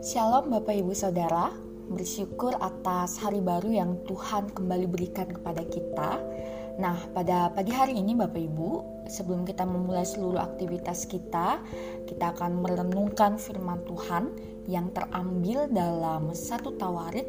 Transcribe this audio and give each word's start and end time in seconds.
Shalom 0.00 0.48
Bapak 0.48 0.80
Ibu 0.80 0.96
Saudara, 0.96 1.52
bersyukur 1.92 2.56
atas 2.56 3.20
hari 3.20 3.44
baru 3.44 3.68
yang 3.68 4.00
Tuhan 4.08 4.48
kembali 4.48 4.88
berikan 4.88 5.28
kepada 5.28 5.60
kita. 5.68 6.16
Nah, 6.80 6.96
pada 7.12 7.52
pagi 7.52 7.68
hari 7.68 8.00
ini 8.00 8.16
Bapak 8.16 8.40
Ibu, 8.40 9.04
sebelum 9.12 9.44
kita 9.44 9.68
memulai 9.68 10.08
seluruh 10.08 10.40
aktivitas 10.40 11.04
kita, 11.04 11.60
kita 12.08 12.32
akan 12.32 12.64
merenungkan 12.64 13.36
firman 13.36 13.84
Tuhan 13.84 14.32
yang 14.72 14.88
terambil 14.96 15.68
dalam 15.68 16.32
satu 16.32 16.72
Tawarit 16.80 17.28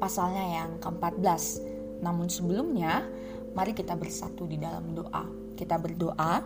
pasalnya 0.00 0.64
yang 0.64 0.80
ke-14. 0.80 1.60
Namun 2.00 2.32
sebelumnya, 2.32 3.04
mari 3.52 3.76
kita 3.76 3.92
bersatu 4.00 4.48
di 4.48 4.56
dalam 4.56 4.96
doa. 4.96 5.43
Kita 5.54 5.78
berdoa, 5.78 6.42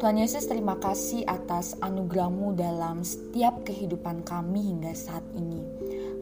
Tuhan 0.00 0.16
Yesus 0.16 0.48
terima 0.48 0.80
kasih 0.80 1.28
atas 1.28 1.76
anugerahmu 1.76 2.56
dalam 2.56 3.04
setiap 3.04 3.68
kehidupan 3.68 4.24
kami 4.24 4.72
hingga 4.72 4.96
saat 4.96 5.20
ini. 5.36 5.60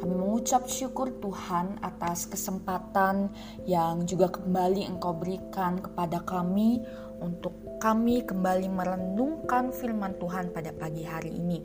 Kami 0.02 0.14
mengucap 0.18 0.66
syukur 0.66 1.14
Tuhan 1.22 1.78
atas 1.78 2.26
kesempatan 2.26 3.30
yang 3.70 4.02
juga 4.02 4.34
kembali 4.34 4.82
Engkau 4.82 5.14
berikan 5.14 5.78
kepada 5.78 6.18
kami 6.26 6.82
untuk 7.22 7.67
kami 7.78 8.26
kembali 8.26 8.66
merenungkan 8.66 9.70
firman 9.70 10.18
Tuhan 10.18 10.50
pada 10.50 10.74
pagi 10.74 11.06
hari 11.06 11.30
ini. 11.30 11.62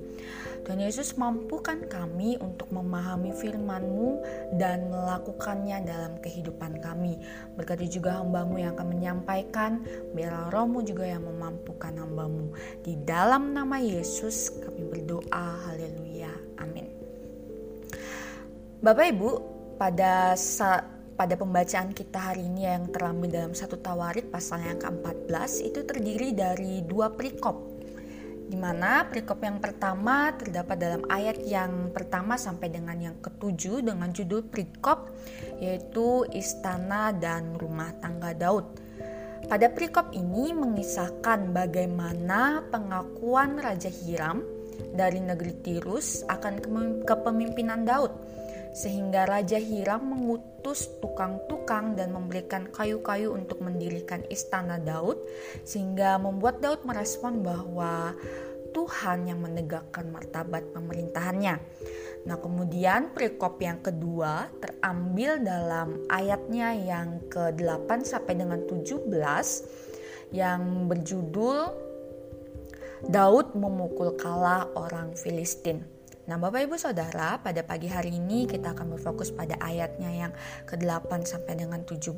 Tuhan 0.64 0.80
Yesus 0.80 1.20
mampukan 1.20 1.84
kami 1.92 2.40
untuk 2.40 2.72
memahami 2.72 3.36
firman-Mu 3.36 4.24
dan 4.56 4.88
melakukannya 4.88 5.84
dalam 5.84 6.16
kehidupan 6.24 6.80
kami. 6.80 7.20
Berkati 7.60 7.92
juga 7.92 8.24
hambamu 8.24 8.64
yang 8.64 8.78
akan 8.78 8.88
menyampaikan, 8.96 9.84
biarlah 10.16 10.48
rohmu 10.54 10.80
juga 10.88 11.04
yang 11.04 11.28
memampukan 11.28 11.92
hambamu. 12.00 12.56
Di 12.80 12.96
dalam 13.04 13.52
nama 13.52 13.76
Yesus 13.82 14.56
kami 14.64 14.88
berdoa, 14.88 15.68
haleluya, 15.68 16.32
amin. 16.64 16.88
Bapak 18.80 19.06
Ibu, 19.12 19.30
pada 19.76 20.38
saat 20.40 20.93
pada 21.14 21.38
pembacaan 21.38 21.94
kita 21.94 22.34
hari 22.34 22.50
ini 22.50 22.66
yang 22.66 22.90
terambil 22.90 23.30
dalam 23.30 23.54
satu 23.54 23.78
tawarik 23.78 24.34
pasal 24.34 24.66
yang 24.66 24.82
ke-14 24.82 25.52
itu 25.62 25.80
terdiri 25.86 26.34
dari 26.34 26.82
dua 26.82 27.14
perikop 27.14 27.74
di 28.44 28.58
mana 28.60 29.08
perikop 29.08 29.40
yang 29.42 29.58
pertama 29.58 30.30
terdapat 30.36 30.78
dalam 30.78 31.02
ayat 31.10 31.42
yang 31.48 31.90
pertama 31.90 32.36
sampai 32.36 32.70
dengan 32.70 32.98
yang 33.00 33.18
ketujuh 33.24 33.82
dengan 33.82 34.12
judul 34.12 34.46
perikop 34.46 35.10
yaitu 35.58 36.28
istana 36.36 37.16
dan 37.16 37.56
rumah 37.56 37.96
tangga 38.04 38.36
Daud. 38.36 38.66
Pada 39.50 39.68
perikop 39.74 40.12
ini 40.16 40.54
mengisahkan 40.56 41.52
bagaimana 41.52 42.64
pengakuan 42.72 43.60
Raja 43.60 43.92
Hiram 43.92 44.44
dari 44.94 45.20
negeri 45.20 45.54
Tirus 45.64 46.24
akan 46.30 46.62
kepemimpinan 47.04 47.84
Daud 47.84 48.12
sehingga 48.74 49.30
Raja 49.30 49.62
Hiram 49.62 50.18
mengutus 50.18 50.90
tukang-tukang 51.00 51.94
dan 51.94 52.10
memberikan 52.12 52.68
kayu-kayu 52.74 53.32
untuk 53.32 53.62
mendirikan 53.62 54.26
istana 54.34 54.82
Daud 54.82 55.22
sehingga 55.62 56.18
membuat 56.18 56.60
Daud 56.60 56.82
merespon 56.84 57.46
bahwa 57.46 58.18
Tuhan 58.74 59.30
yang 59.30 59.46
menegakkan 59.46 60.10
martabat 60.10 60.66
pemerintahannya. 60.74 61.56
Nah, 62.26 62.38
kemudian 62.42 63.14
perikop 63.14 63.62
yang 63.62 63.86
kedua 63.86 64.50
terambil 64.58 65.46
dalam 65.46 66.10
ayatnya 66.10 66.74
yang 66.74 67.22
ke-8 67.30 68.02
sampai 68.02 68.34
dengan 68.34 68.66
17 68.66 69.14
yang 70.34 70.90
berjudul 70.90 71.70
Daud 73.06 73.54
memukul 73.54 74.18
kalah 74.18 74.66
orang 74.74 75.14
Filistin. 75.14 75.93
Nah, 76.24 76.40
Bapak 76.40 76.72
Ibu 76.72 76.80
Saudara, 76.80 77.36
pada 77.44 77.68
pagi 77.68 77.92
hari 77.92 78.16
ini 78.16 78.48
kita 78.48 78.72
akan 78.72 78.96
berfokus 78.96 79.36
pada 79.36 79.60
ayatnya 79.60 80.08
yang 80.08 80.32
ke-8 80.64 81.28
sampai 81.28 81.60
dengan 81.60 81.84
17. 81.84 82.16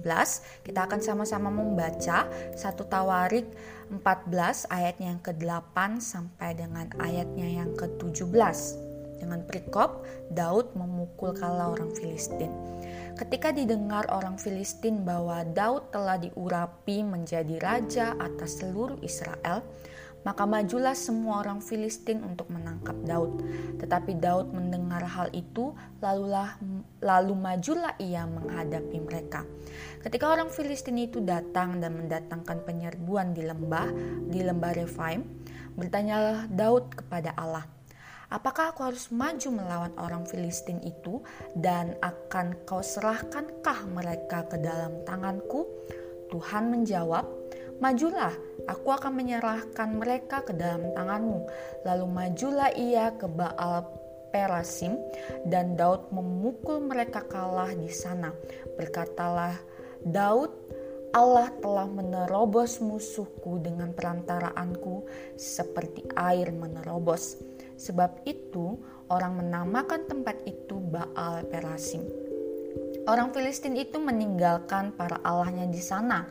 Kita 0.62 0.86
akan 0.86 1.02
sama-sama 1.02 1.50
membaca 1.50 2.30
satu 2.54 2.86
Tawarik 2.86 3.50
14 3.90 4.70
ayatnya 4.70 5.18
yang 5.18 5.22
ke-8 5.26 6.06
sampai 6.06 6.54
dengan 6.54 6.86
ayatnya 7.02 7.50
yang 7.50 7.74
ke-17. 7.74 8.86
Dengan 9.18 9.42
perikop, 9.42 10.06
Daud 10.30 10.78
memukul 10.78 11.34
kala 11.34 11.74
orang 11.74 11.90
Filistin. 11.98 12.54
Ketika 13.18 13.50
didengar 13.50 14.06
orang 14.14 14.38
Filistin 14.38 15.02
bahwa 15.02 15.42
Daud 15.50 15.90
telah 15.90 16.22
diurapi 16.22 17.02
menjadi 17.02 17.58
raja 17.58 18.14
atas 18.22 18.62
seluruh 18.62 19.02
Israel, 19.02 19.66
maka 20.26 20.44
majulah 20.50 20.98
semua 20.98 21.46
orang 21.46 21.62
Filistin 21.62 22.26
untuk 22.26 22.50
menangkap 22.50 22.98
Daud. 23.06 23.46
Tetapi 23.78 24.18
Daud 24.18 24.52
mendengar 24.52 25.06
hal 25.06 25.30
itu, 25.38 25.78
lalulah 26.02 26.58
lalu 27.00 27.38
majulah 27.38 27.94
ia 28.02 28.26
menghadapi 28.26 28.98
mereka. 29.06 29.46
Ketika 30.02 30.34
orang 30.34 30.50
Filistin 30.50 30.98
itu 30.98 31.22
datang 31.22 31.78
dan 31.78 31.94
mendatangkan 31.94 32.66
penyerbuan 32.66 33.38
di 33.38 33.46
lembah, 33.46 33.88
di 34.26 34.42
lembah 34.42 34.74
Refaim, 34.74 35.22
bertanyalah 35.78 36.50
Daud 36.50 36.98
kepada 36.98 37.38
Allah, 37.38 37.70
Apakah 38.26 38.74
aku 38.74 38.82
harus 38.82 39.14
maju 39.14 39.54
melawan 39.54 39.94
orang 40.02 40.26
Filistin 40.26 40.82
itu 40.82 41.22
dan 41.54 41.94
akan 42.02 42.58
kau 42.66 42.82
serahkankah 42.82 43.86
mereka 43.94 44.50
ke 44.50 44.58
dalam 44.58 45.06
tanganku? 45.06 45.70
Tuhan 46.34 46.74
menjawab, 46.74 47.45
Majulah, 47.76 48.32
aku 48.72 48.88
akan 48.96 49.12
menyerahkan 49.12 49.90
mereka 50.00 50.42
ke 50.48 50.56
dalam 50.56 50.96
tanganmu. 50.96 51.44
Lalu 51.84 52.06
majulah 52.08 52.72
ia 52.72 53.12
ke 53.20 53.28
Baal 53.28 53.84
Perasim 54.32 55.00
dan 55.48 55.80
Daud 55.80 56.12
memukul 56.12 56.84
mereka 56.84 57.24
kalah 57.28 57.72
di 57.76 57.92
sana. 57.92 58.32
Berkatalah 58.80 59.56
Daud, 60.04 60.52
Allah 61.16 61.48
telah 61.64 61.88
menerobos 61.88 62.84
musuhku 62.84 63.64
dengan 63.64 63.96
perantaraanku 63.96 65.08
seperti 65.40 66.04
air 66.20 66.52
menerobos. 66.52 67.40
Sebab 67.76 68.24
itu 68.28 68.76
orang 69.12 69.40
menamakan 69.40 70.08
tempat 70.08 70.44
itu 70.48 70.80
Baal 70.80 71.48
Perasim. 71.48 72.04
Orang 73.06 73.32
Filistin 73.38 73.78
itu 73.78 74.02
meninggalkan 74.02 74.90
para 74.98 75.22
allahnya 75.22 75.70
di 75.70 75.78
sana, 75.78 76.26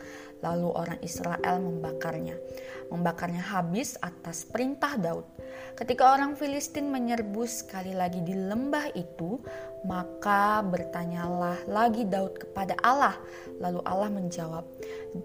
Lalu 0.45 0.69
orang 0.77 1.01
Israel 1.01 1.57
membakarnya. 1.65 2.37
Membakarnya 2.93 3.41
habis 3.41 3.97
atas 4.05 4.45
perintah 4.45 5.01
Daud. 5.01 5.25
Ketika 5.73 6.13
orang 6.13 6.37
Filistin 6.37 6.93
menyerbu 6.93 7.49
sekali 7.49 7.97
lagi 7.97 8.21
di 8.21 8.37
lembah 8.37 8.93
itu, 8.93 9.41
maka 9.85 10.65
bertanyalah 10.65 11.61
lagi 11.69 12.09
Daud 12.09 12.41
kepada 12.41 12.75
Allah. 12.81 13.15
Lalu 13.61 13.81
Allah 13.85 14.11
menjawab, 14.11 14.65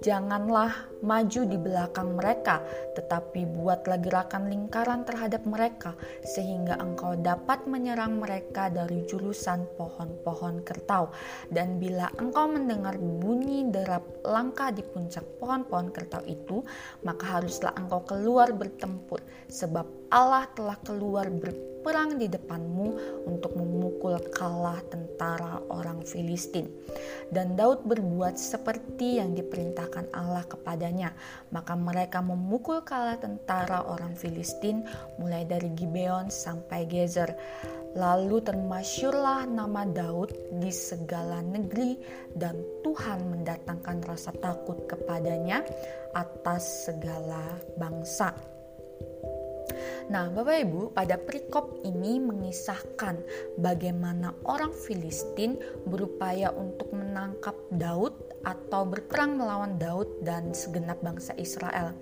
"Janganlah 0.04 1.00
maju 1.00 1.42
di 1.48 1.58
belakang 1.58 2.20
mereka, 2.20 2.60
tetapi 2.94 3.48
buatlah 3.48 3.98
gerakan 4.04 4.52
lingkaran 4.52 5.08
terhadap 5.08 5.48
mereka, 5.48 5.96
sehingga 6.28 6.76
engkau 6.78 7.16
dapat 7.16 7.64
menyerang 7.66 8.20
mereka 8.20 8.68
dari 8.68 9.08
jurusan 9.08 9.64
pohon-pohon 9.80 10.62
kertau. 10.68 11.10
Dan 11.48 11.80
bila 11.80 12.12
engkau 12.20 12.52
mendengar 12.52 13.00
bunyi 13.00 13.72
derap 13.72 14.04
langkah 14.28 14.70
di 14.76 14.84
puncak 14.84 15.24
pohon-pohon 15.40 15.90
kertau 15.96 16.22
itu, 16.28 16.62
maka 17.08 17.40
haruslah 17.40 17.72
engkau 17.80 18.04
keluar 18.04 18.52
bertempur, 18.52 19.24
sebab 19.48 19.88
Allah 20.12 20.46
telah 20.52 20.78
keluar 20.84 21.32
berperang 21.80 22.20
di 22.20 22.28
depanmu 22.28 23.24
untuk 23.24 23.56
memukul 23.56 24.20
kalah 24.36 24.84
tentara 24.92 25.64
orang 25.72 26.04
Filistin. 26.04 26.68
Dan 27.32 27.56
Daud 27.56 27.88
berbuat 27.88 28.36
seperti 28.36 29.24
yang 29.24 29.32
diperintahkan 29.32 30.12
Allah 30.12 30.44
kepadanya, 30.44 31.16
maka 31.56 31.80
mereka 31.80 32.20
memukul 32.20 32.84
kalah 32.84 33.16
tentara 33.16 33.88
orang 33.88 34.12
Filistin 34.20 34.84
mulai 35.24 35.48
dari 35.48 35.72
Gibeon 35.72 36.28
sampai 36.28 36.84
Gezer. 36.84 37.32
Lalu 37.96 38.44
termasyurlah 38.44 39.48
nama 39.48 39.88
Daud 39.88 40.36
di 40.60 40.76
segala 40.76 41.40
negeri 41.40 41.96
dan 42.36 42.60
Tuhan 42.84 43.24
mendatangkan 43.24 44.04
rasa 44.04 44.36
takut 44.36 44.84
kepadanya 44.84 45.64
atas 46.12 46.92
segala 46.92 47.56
bangsa. 47.80 48.49
Nah, 50.10 50.26
Bapak 50.34 50.58
Ibu, 50.66 50.82
pada 50.98 51.22
perikop 51.22 51.86
ini 51.86 52.18
mengisahkan 52.18 53.22
bagaimana 53.62 54.34
orang 54.50 54.74
Filistin 54.74 55.62
berupaya 55.86 56.50
untuk 56.50 56.90
menangkap 56.98 57.54
Daud 57.70 58.18
atau 58.42 58.90
berperang 58.90 59.38
melawan 59.38 59.78
Daud 59.78 60.26
dan 60.26 60.50
segenap 60.50 60.98
bangsa 61.06 61.38
Israel. 61.38 61.94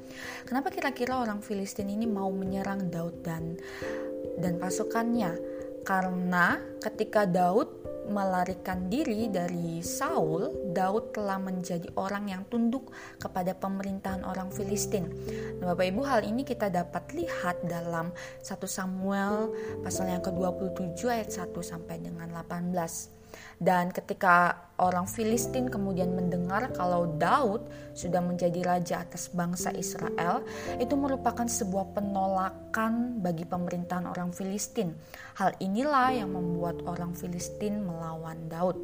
Kenapa 0.47 0.71
kira-kira 0.71 1.19
orang 1.19 1.43
Filistin 1.43 1.91
ini 1.91 2.07
mau 2.07 2.31
menyerang 2.31 2.87
Daud 2.87 3.27
dan 3.27 3.59
dan 4.39 4.55
pasukannya? 4.55 5.35
Karena 5.83 6.63
ketika 6.79 7.27
Daud 7.27 7.76
melarikan 8.07 8.87
diri 8.87 9.27
dari 9.27 9.83
Saul, 9.83 10.71
Daud 10.71 11.11
telah 11.15 11.37
menjadi 11.39 11.87
orang 11.99 12.31
yang 12.31 12.43
tunduk 12.47 12.91
kepada 13.19 13.51
pemerintahan 13.55 14.23
orang 14.23 14.51
Filistin. 14.51 15.11
Nah, 15.59 15.75
Bapak 15.75 15.85
Ibu, 15.91 16.01
hal 16.07 16.21
ini 16.23 16.47
kita 16.47 16.71
dapat 16.71 17.11
lihat 17.13 17.63
dalam 17.67 18.15
1 18.41 18.47
Samuel 18.67 19.51
pasal 19.83 20.11
yang 20.11 20.23
ke-27 20.23 20.99
ayat 21.07 21.29
1 21.31 21.51
sampai 21.59 21.99
dengan 21.99 22.31
18. 22.31 23.16
Dan 23.57 23.89
ketika 23.89 24.69
orang 24.77 25.09
Filistin 25.09 25.65
kemudian 25.65 26.13
mendengar 26.13 26.69
kalau 26.77 27.09
Daud 27.17 27.65
sudah 27.97 28.21
menjadi 28.21 28.61
raja 28.61 29.01
atas 29.01 29.33
bangsa 29.33 29.73
Israel, 29.73 30.45
itu 30.77 30.93
merupakan 30.93 31.49
sebuah 31.49 31.97
penolakan 31.97 33.17
bagi 33.17 33.49
pemerintahan 33.49 34.05
orang 34.05 34.29
Filistin. 34.29 34.93
Hal 35.41 35.57
inilah 35.57 36.13
yang 36.13 36.37
membuat 36.37 36.85
orang 36.85 37.17
Filistin 37.17 37.81
melawan 37.81 38.45
Daud. 38.45 38.77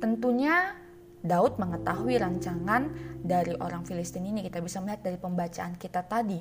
Tentunya 0.00 0.72
Daud 1.18 1.58
mengetahui 1.58 2.16
rancangan 2.16 2.88
dari 3.20 3.52
orang 3.58 3.82
Filistin 3.82 4.24
ini 4.24 4.40
kita 4.46 4.62
bisa 4.62 4.78
melihat 4.80 5.04
dari 5.04 5.18
pembacaan 5.18 5.74
kita 5.76 6.06
tadi. 6.06 6.38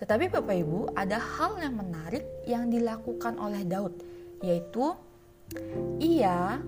Tetapi 0.00 0.32
Bapak 0.32 0.56
Ibu, 0.56 0.96
ada 0.98 1.20
hal 1.20 1.60
yang 1.60 1.78
menarik 1.78 2.24
yang 2.48 2.72
dilakukan 2.72 3.36
oleh 3.36 3.62
Daud, 3.68 3.94
yaitu 4.40 4.96
ia 6.00 6.58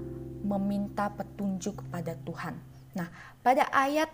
meminta 0.47 1.11
petunjuk 1.11 1.83
kepada 1.83 2.15
Tuhan. 2.23 2.55
Nah, 2.95 3.11
pada 3.43 3.67
ayat 3.75 4.09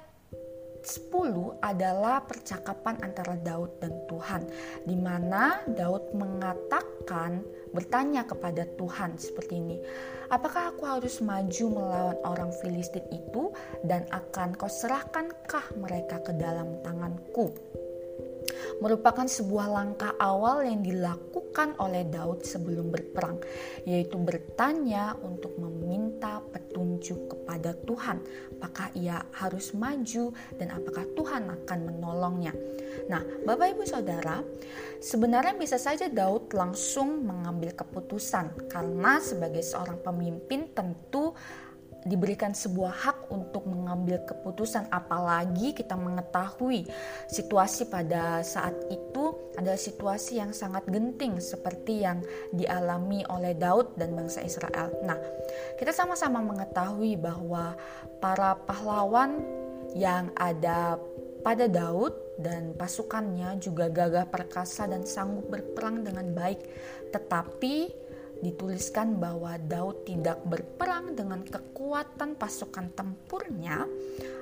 10 0.83 1.63
adalah 1.63 2.27
percakapan 2.27 2.99
antara 3.07 3.39
Daud 3.39 3.79
dan 3.79 3.95
Tuhan 4.11 4.43
di 4.83 4.99
mana 4.99 5.63
Daud 5.71 6.11
mengatakan 6.19 7.47
bertanya 7.71 8.27
kepada 8.27 8.67
Tuhan 8.75 9.15
seperti 9.15 9.63
ini 9.63 9.79
apakah 10.35 10.75
aku 10.75 10.83
harus 10.83 11.23
maju 11.23 11.65
melawan 11.71 12.19
orang 12.27 12.51
Filistin 12.59 13.07
itu 13.15 13.55
dan 13.87 14.03
akan 14.11 14.59
kau 14.59 14.67
serahkankah 14.67 15.79
mereka 15.79 16.19
ke 16.19 16.35
dalam 16.35 16.83
tanganku 16.83 17.55
merupakan 18.81 19.27
sebuah 19.27 19.67
langkah 19.69 20.15
awal 20.17 20.65
yang 20.65 20.81
dilakukan 20.81 21.77
oleh 21.83 22.09
Daud 22.09 22.47
sebelum 22.47 22.89
berperang, 22.89 23.43
yaitu 23.85 24.17
bertanya 24.17 25.19
untuk 25.21 25.59
meminta 25.59 26.41
petunjuk 26.55 27.37
kepada 27.37 27.77
Tuhan, 27.85 28.23
apakah 28.57 28.89
ia 28.97 29.21
harus 29.37 29.75
maju 29.75 30.33
dan 30.57 30.69
apakah 30.73 31.05
Tuhan 31.13 31.51
akan 31.51 31.79
menolongnya. 31.93 32.55
Nah, 33.11 33.21
Bapak 33.45 33.77
Ibu 33.77 33.85
Saudara, 33.85 34.41
sebenarnya 35.03 35.59
bisa 35.59 35.77
saja 35.77 36.07
Daud 36.07 36.53
langsung 36.55 37.27
mengambil 37.27 37.75
keputusan 37.75 38.71
karena 38.71 39.19
sebagai 39.19 39.65
seorang 39.65 39.99
pemimpin 40.01 40.71
tentu 40.71 41.35
diberikan 42.03 42.51
sebuah 42.51 42.93
hak 42.93 43.19
untuk 43.31 43.67
mengambil 43.71 44.23
keputusan 44.27 44.91
apalagi 44.91 45.71
kita 45.71 45.95
mengetahui 45.95 46.87
situasi 47.31 47.87
pada 47.87 48.43
saat 48.43 48.75
itu 48.91 49.55
adalah 49.55 49.79
situasi 49.79 50.43
yang 50.43 50.51
sangat 50.51 50.83
genting 50.91 51.39
seperti 51.39 52.03
yang 52.03 52.25
dialami 52.51 53.23
oleh 53.31 53.55
Daud 53.55 53.95
dan 53.95 54.19
bangsa 54.19 54.43
Israel. 54.43 54.91
Nah, 55.07 55.19
kita 55.79 55.95
sama-sama 55.95 56.43
mengetahui 56.43 57.15
bahwa 57.21 57.79
para 58.19 58.59
pahlawan 58.67 59.39
yang 59.93 60.33
ada 60.35 60.97
pada 61.43 61.67
Daud 61.67 62.15
dan 62.39 62.73
pasukannya 62.79 63.59
juga 63.59 63.91
gagah 63.91 64.31
perkasa 64.31 64.89
dan 64.89 65.05
sanggup 65.05 65.51
berperang 65.51 66.07
dengan 66.07 66.33
baik. 66.33 66.63
Tetapi 67.13 68.02
dituliskan 68.43 69.23
bahwa 69.23 69.55
Daud 69.57 70.03
tidak 70.03 70.43
berperang 70.43 71.15
dengan 71.15 71.47
kekuatan 71.47 72.35
pasukan 72.35 72.91
tempurnya 72.93 73.87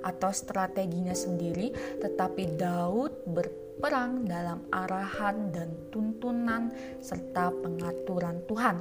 atau 0.00 0.32
strateginya 0.32 1.12
sendiri, 1.12 1.70
tetapi 2.00 2.56
Daud 2.56 3.28
berperang 3.28 4.24
dalam 4.24 4.64
arahan 4.72 5.52
dan 5.52 5.68
tuntunan 5.92 6.72
serta 7.04 7.52
pengaturan 7.52 8.40
Tuhan. 8.48 8.80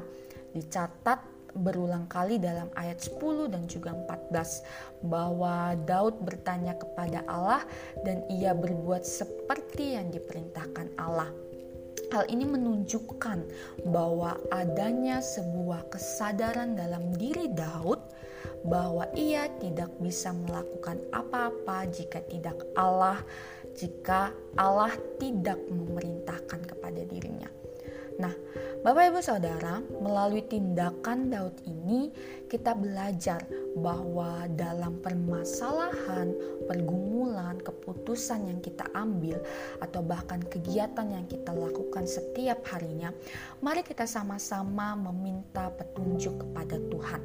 Dicatat 0.55 1.19
berulang 1.53 2.05
kali 2.07 2.37
dalam 2.37 2.69
ayat 2.77 3.01
10 3.01 3.51
dan 3.51 3.65
juga 3.65 3.91
14 3.91 5.03
bahwa 5.03 5.73
Daud 5.83 6.21
bertanya 6.23 6.77
kepada 6.77 7.25
Allah 7.25 7.65
dan 8.05 8.23
ia 8.31 8.55
berbuat 8.55 9.03
seperti 9.03 9.97
yang 9.97 10.13
diperintahkan 10.13 10.95
Allah. 10.95 11.48
Hal 12.09 12.25
ini 12.25 12.41
menunjukkan 12.41 13.39
bahwa 13.85 14.33
adanya 14.49 15.21
sebuah 15.21 15.93
kesadaran 15.93 16.73
dalam 16.73 17.13
diri 17.13 17.45
Daud 17.53 18.01
bahwa 18.65 19.05
ia 19.13 19.45
tidak 19.61 19.93
bisa 20.01 20.33
melakukan 20.33 20.99
apa-apa 21.13 21.85
jika 21.93 22.19
tidak 22.25 22.57
Allah, 22.73 23.21
jika 23.77 24.33
Allah 24.57 24.91
tidak 25.21 25.61
memerintahkan 25.69 26.65
kepada 26.65 27.05
dirinya. 27.05 27.47
Nah, 28.19 28.35
Bapak 28.79 29.11
Ibu 29.15 29.19
Saudara, 29.23 29.79
melalui 30.03 30.43
tindakan 30.43 31.31
Daud 31.31 31.55
ini 31.63 32.11
kita 32.51 32.75
belajar 32.75 33.43
bahwa 33.79 34.43
dalam 34.55 34.99
permasalahan, 34.99 36.31
pergumulan, 36.67 37.59
keputusan 37.63 38.51
yang 38.51 38.59
kita 38.59 38.87
ambil 38.91 39.39
atau 39.79 40.03
bahkan 40.03 40.43
kegiatan 40.43 41.07
yang 41.11 41.27
kita 41.31 41.55
lakukan 41.55 42.03
setiap 42.07 42.59
harinya, 42.71 43.15
mari 43.63 43.83
kita 43.87 44.03
sama-sama 44.03 44.99
meminta 44.99 45.71
petunjuk 45.75 46.43
kepada 46.43 46.75
Tuhan. 46.75 47.21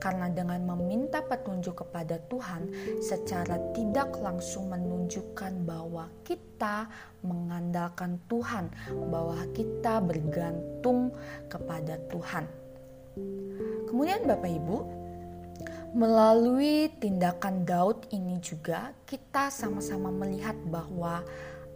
Karena 0.00 0.32
dengan 0.32 0.64
meminta 0.64 1.20
petunjuk 1.20 1.84
kepada 1.84 2.16
Tuhan 2.32 2.72
secara 3.04 3.60
tidak 3.76 4.16
langsung 4.16 4.72
menunjukkan 4.72 5.68
bahwa 5.68 6.08
kita 6.24 6.88
mengandalkan 7.20 8.16
Tuhan, 8.26 8.72
bahwa 9.12 9.44
kita 9.52 10.00
bergantung 10.00 11.12
kepada 11.52 12.00
Tuhan. 12.08 12.48
Kemudian 13.86 14.24
Bapak 14.24 14.48
Ibu, 14.48 14.76
melalui 15.92 16.88
tindakan 17.02 17.66
Daud 17.66 18.06
ini 18.14 18.38
juga 18.38 18.94
kita 19.04 19.50
sama-sama 19.50 20.08
melihat 20.14 20.54
bahwa 20.70 21.26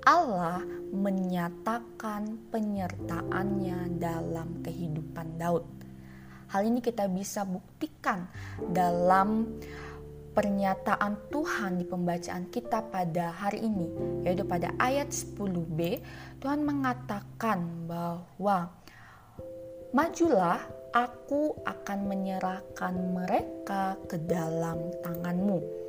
Allah 0.04 0.60
menyatakan 0.92 2.36
penyertaannya 2.52 3.98
dalam 3.98 4.60
kehidupan 4.62 5.40
Daud. 5.40 5.83
Hal 6.50 6.68
ini 6.68 6.80
kita 6.84 7.08
bisa 7.08 7.46
buktikan 7.46 8.28
dalam 8.72 9.60
pernyataan 10.34 11.30
Tuhan 11.30 11.78
di 11.78 11.86
pembacaan 11.86 12.50
kita 12.50 12.90
pada 12.90 13.30
hari 13.30 13.62
ini, 13.62 13.86
yaitu 14.26 14.42
pada 14.42 14.74
ayat 14.82 15.14
10b, 15.14 16.02
Tuhan 16.42 16.66
mengatakan 16.66 17.86
bahwa 17.86 18.74
majulah 19.94 20.58
aku 20.90 21.54
akan 21.62 21.98
menyerahkan 22.10 22.94
mereka 23.14 23.94
ke 24.10 24.18
dalam 24.26 24.90
tanganmu. 25.06 25.83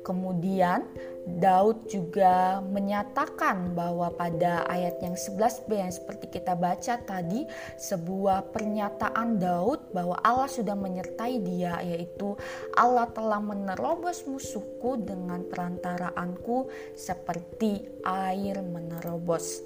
Kemudian 0.00 0.88
Daud 1.28 1.84
juga 1.86 2.64
menyatakan 2.64 3.76
bahwa 3.76 4.08
pada 4.16 4.64
ayat 4.66 4.98
yang 5.04 5.12
11b 5.14 5.68
yang 5.68 5.92
seperti 5.92 6.40
kita 6.40 6.56
baca 6.56 6.96
tadi 7.04 7.44
sebuah 7.76 8.50
pernyataan 8.50 9.36
Daud 9.36 9.92
bahwa 9.92 10.16
Allah 10.24 10.48
sudah 10.48 10.72
menyertai 10.72 11.44
dia 11.44 11.76
yaitu 11.84 12.34
Allah 12.72 13.06
telah 13.12 13.38
menerobos 13.38 14.24
musuhku 14.24 14.96
dengan 15.04 15.44
perantaraanku 15.44 16.72
seperti 16.96 17.84
air 18.04 18.64
menerobos. 18.64 19.60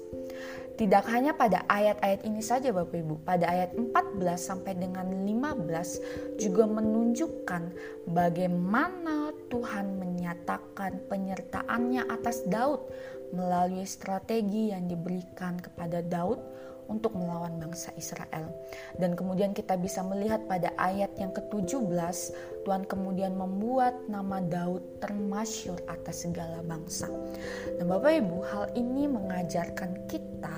Tidak 0.75 1.07
hanya 1.07 1.31
pada 1.31 1.63
ayat-ayat 1.71 2.27
ini 2.27 2.43
saja 2.43 2.75
Bapak 2.75 2.99
Ibu, 2.99 3.23
pada 3.23 3.47
ayat 3.47 3.71
14 3.79 3.95
sampai 4.35 4.75
dengan 4.75 5.07
15 5.07 6.35
juga 6.35 6.67
menunjukkan 6.67 7.63
bagaimana 8.11 9.31
Tuhan 9.49 9.97
menyatakan 9.97 11.05
penyertaannya 11.09 12.09
atas 12.09 12.45
Daud 12.49 12.85
melalui 13.33 13.85
strategi 13.85 14.71
yang 14.71 14.85
diberikan 14.85 15.57
kepada 15.57 16.01
Daud 16.05 16.39
untuk 16.85 17.17
melawan 17.17 17.57
bangsa 17.57 17.89
Israel. 17.97 18.53
Dan 18.97 19.17
kemudian 19.17 19.57
kita 19.57 19.73
bisa 19.77 20.05
melihat 20.05 20.45
pada 20.45 20.69
ayat 20.77 21.09
yang 21.17 21.33
ke-17, 21.33 22.15
Tuhan 22.65 22.85
kemudian 22.85 23.33
membuat 23.33 23.97
nama 24.05 24.41
Daud 24.41 25.01
termasyur 25.01 25.81
atas 25.89 26.25
segala 26.29 26.61
bangsa. 26.61 27.09
Dan 27.77 27.89
Bapak 27.89 28.13
Ibu, 28.21 28.37
hal 28.45 28.65
ini 28.77 29.09
mengajarkan 29.09 30.05
kita 30.05 30.57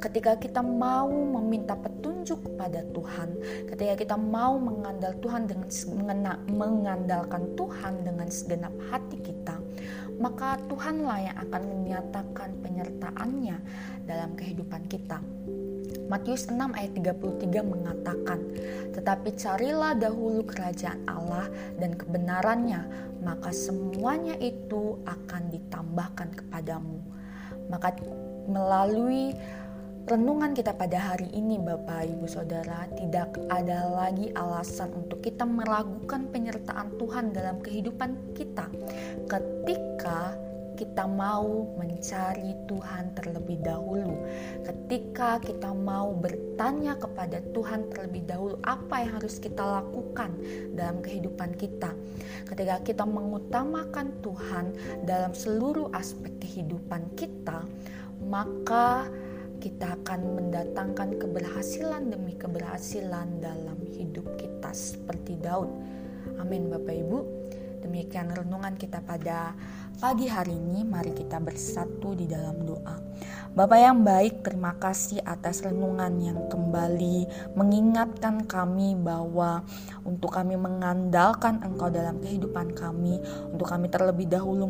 ketika 0.00 0.32
kita 0.40 0.64
mau 0.64 1.12
meminta 1.12 1.76
petunjuk 1.76 2.40
kepada 2.48 2.80
Tuhan, 2.96 3.36
ketika 3.68 3.94
kita 4.00 4.16
mau 4.16 4.56
mengandal 4.56 5.12
Tuhan 5.20 5.44
dengan 5.44 5.68
mengandalkan 6.48 7.52
Tuhan 7.54 8.02
dengan 8.02 8.28
segenap 8.32 8.72
hati 8.88 9.20
kita, 9.20 9.60
maka 10.16 10.56
Tuhanlah 10.72 11.18
yang 11.20 11.36
akan 11.48 11.62
menyatakan 11.68 12.48
penyertaannya 12.64 13.56
dalam 14.08 14.32
kehidupan 14.34 14.88
kita. 14.88 15.20
Matius 16.10 16.50
6 16.50 16.74
ayat 16.74 16.90
33 16.98 17.62
mengatakan, 17.62 18.42
"Tetapi 18.90 19.30
carilah 19.38 19.94
dahulu 19.94 20.42
kerajaan 20.42 21.06
Allah 21.06 21.46
dan 21.78 21.94
kebenarannya, 21.94 22.82
maka 23.22 23.54
semuanya 23.54 24.34
itu 24.42 24.98
akan 25.06 25.54
ditambahkan 25.54 26.34
kepadamu." 26.34 26.98
Maka 27.70 27.94
melalui 28.50 29.30
renungan 30.08 30.56
kita 30.56 30.72
pada 30.72 31.12
hari 31.12 31.28
ini 31.36 31.60
Bapak 31.60 32.08
Ibu 32.08 32.24
Saudara 32.24 32.88
tidak 32.96 33.36
ada 33.52 33.84
lagi 33.90 34.32
alasan 34.32 34.94
untuk 34.96 35.20
kita 35.20 35.44
meragukan 35.44 36.24
penyertaan 36.32 36.96
Tuhan 36.96 37.36
dalam 37.36 37.60
kehidupan 37.60 38.32
kita. 38.32 38.70
Ketika 39.28 40.38
kita 40.80 41.04
mau 41.04 41.68
mencari 41.76 42.56
Tuhan 42.64 43.12
terlebih 43.12 43.60
dahulu, 43.60 44.16
ketika 44.64 45.36
kita 45.36 45.76
mau 45.76 46.16
bertanya 46.16 46.96
kepada 46.96 47.44
Tuhan 47.52 47.92
terlebih 47.92 48.24
dahulu 48.24 48.56
apa 48.64 49.04
yang 49.04 49.20
harus 49.20 49.36
kita 49.36 49.60
lakukan 49.60 50.32
dalam 50.72 51.04
kehidupan 51.04 51.52
kita, 51.60 51.92
ketika 52.48 52.80
kita 52.80 53.04
mengutamakan 53.04 54.16
Tuhan 54.24 54.72
dalam 55.04 55.36
seluruh 55.36 55.92
aspek 55.92 56.32
kehidupan 56.40 57.12
kita, 57.12 57.60
maka 58.24 59.04
kita 59.60 60.00
akan 60.00 60.40
mendatangkan 60.40 61.20
keberhasilan 61.20 62.08
demi 62.08 62.32
keberhasilan 62.32 63.44
dalam 63.44 63.76
hidup 63.92 64.24
kita 64.40 64.72
seperti 64.72 65.36
Daud. 65.36 65.68
Amin 66.40 66.72
Bapak 66.72 66.96
Ibu. 66.96 67.18
Demikian 67.84 68.32
renungan 68.32 68.76
kita 68.80 69.04
pada 69.04 69.52
pagi 70.00 70.28
hari 70.28 70.56
ini. 70.56 70.84
Mari 70.84 71.12
kita 71.12 71.36
bersatu 71.40 72.16
di 72.16 72.24
dalam 72.24 72.64
doa. 72.64 72.96
Bapak 73.50 73.78
yang 73.82 74.00
baik, 74.00 74.46
terima 74.46 74.78
kasih 74.80 75.20
atas 75.26 75.60
renungan 75.60 76.12
yang 76.22 76.40
kembali 76.48 77.52
mengingatkan 77.58 78.46
kami 78.48 78.96
bahwa 78.96 79.66
untuk 80.06 80.32
kami 80.32 80.54
mengandalkan 80.56 81.60
Engkau 81.60 81.92
dalam 81.92 82.22
kehidupan 82.22 82.72
kami, 82.72 83.18
untuk 83.50 83.66
kami 83.68 83.90
terlebih 83.90 84.30
dahulu 84.30 84.64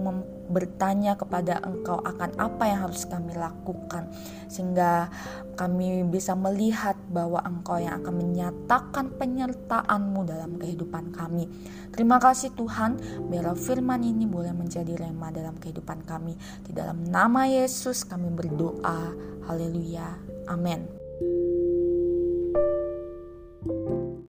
bertanya 0.50 1.14
kepada 1.14 1.62
Engkau 1.62 2.02
akan 2.02 2.36
apa 2.36 2.64
yang 2.66 2.90
harus 2.90 3.06
kami 3.06 3.32
lakukan, 3.38 4.10
sehingga 4.50 5.08
kami 5.54 6.02
bisa 6.10 6.34
melihat 6.34 6.98
bahwa 7.08 7.38
Engkau 7.46 7.78
yang 7.78 8.02
akan 8.02 8.14
menyatakan 8.18 9.14
penyertaan-Mu 9.14 10.20
dalam 10.26 10.58
kehidupan 10.58 11.14
kami. 11.14 11.46
Terima 11.94 12.18
kasih 12.18 12.50
Tuhan, 12.58 12.98
biarlah 13.30 13.56
firman 13.56 14.02
ini 14.02 14.26
boleh 14.26 14.50
menjadi 14.50 14.98
rema 14.98 15.30
dalam 15.30 15.54
kehidupan 15.56 16.02
kami. 16.04 16.34
Di 16.66 16.74
dalam 16.74 17.06
nama 17.06 17.46
Yesus 17.46 18.02
kami 18.02 18.28
berdoa. 18.34 19.14
Haleluya. 19.46 20.18
Amin. 20.50 20.86